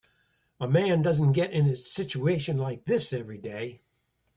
A 0.59 0.67
man 0.67 1.03
doesn't 1.03 1.33
get 1.33 1.51
in 1.51 1.67
a 1.67 1.75
situation 1.75 2.57
like 2.57 2.85
this 2.85 3.13
every 3.13 3.37
day. 3.37 3.81